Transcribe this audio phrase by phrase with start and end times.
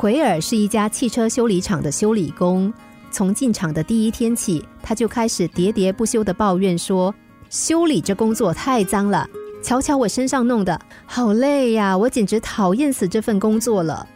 [0.00, 2.72] 奎尔是一家汽车修理厂的修理工。
[3.10, 7.14] 从进厂的第一天起，他就开始喋喋不休的抱怨说
[7.50, 9.28] ：“修理这工作太脏了，
[9.62, 11.94] 瞧瞧我身上弄的，好累呀！
[11.94, 14.08] 我简直讨厌死这份工作了。”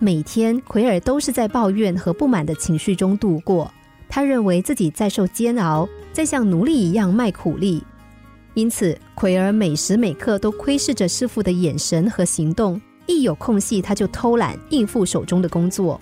[0.00, 3.70] 每天，奎尔都是在抱怨和不满的情绪中度过。
[4.08, 7.84] 他认为自己在受煎熬，在像奴隶一样卖苦力。
[8.54, 12.80] 因此，奎尔每时每刻都窥视着师傅的眼神和行动，
[13.10, 16.00] 一有空隙他就偷懒应付手中的工作。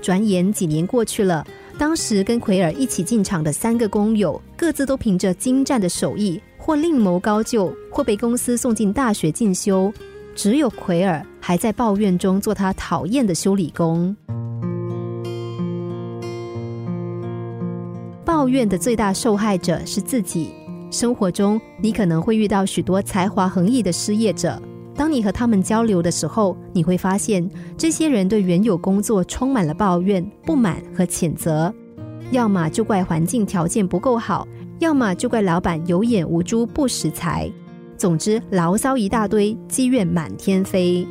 [0.00, 1.46] 转眼几年过去了，
[1.76, 9.92] 当时跟奎尔一起进厂的三个工友，各自都凭着精湛的手艺，或另谋高就，或被公司送进大学进修。
[10.34, 14.16] 只有奎尔还在抱怨中做他讨厌的修理工。
[18.24, 20.50] 抱怨的最大受害者是自己。
[20.90, 24.60] 生活中，你可能会遇到许多才华横溢的失业者。
[25.02, 31.74] 当你和他们交流的时候，你会发现，这些人对原有工作充满了抱怨、不满和谴责，
[32.30, 34.46] 要么就怪环境条件不够好，
[34.78, 37.50] 要么就怪老板有眼无珠、不识才。
[37.96, 41.04] 总之，牢骚一大堆，积怨满天飞。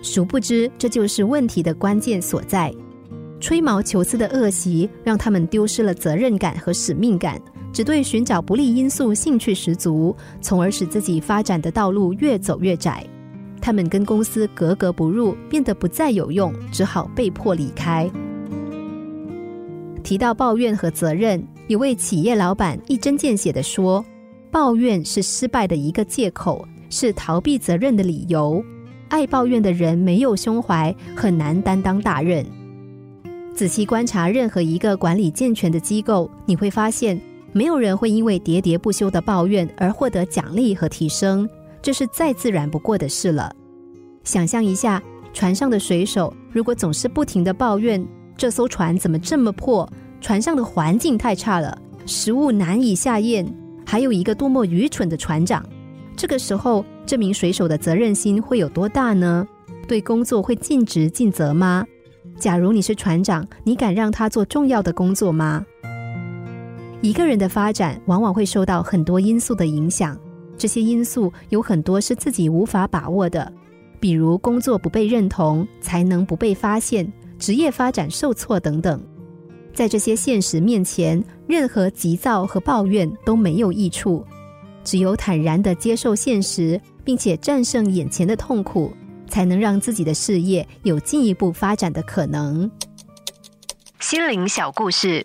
[0.00, 2.72] 殊不知，这就是问题的关键所在。
[3.40, 7.42] 吹毛求疵的恶习，让他们丢失了责任感和使命感。
[7.70, 13.04] 只对寻找不利因素兴趣十足，从而使自己发展的道路越走越窄。
[13.60, 18.10] 他们跟公司格格不入，变得不再有用，只好被迫离开。
[20.02, 24.04] 提到抱怨和责任，有位企业老板一针见血的说
[24.50, 28.64] ：“抱怨是失败的一个借口，是逃避责任的理由。
[29.08, 32.44] 爱抱怨的人没有胸怀，很难担当大任。”
[33.54, 37.20] 仔细观察任何一个管理健全的机构，你会发现。
[37.50, 41.48] 没有人会因为喋喋不休的抱怨而获得奖励和提升，
[41.82, 43.54] 这是再自然不过的事了。
[44.24, 48.04] 想象一下，船上的水手如果总是不停的抱怨
[48.36, 49.88] 这艘船怎么这么破，
[50.20, 51.76] 船上的环境太差了，
[52.06, 53.46] 食物难以下咽，
[53.86, 55.64] 还有一个多么愚蠢的船长，
[56.16, 59.46] 这个时候这名水手的责任心会有多大呢？
[59.86, 61.86] 对工作会尽职尽责吗？
[62.38, 65.64] 假如你是船长，你敢让他做重要的工作吗？
[67.00, 70.18] 一个人的发展往往会受到很多因素的影响，
[70.58, 73.50] 这些因素有很多是自己无法把握的，
[74.00, 79.00] 比如工作不被认同、才能不被发现、职业发展受挫等等。
[79.72, 84.24] 在这些现实面前，任何急躁和抱怨都没有益处，
[84.82, 88.92] 只有坦然的接受现实，并且战胜眼前的痛苦，
[89.28, 92.68] 才能让自己的事业有进一步发展的可能。
[94.00, 95.24] 心灵小故事。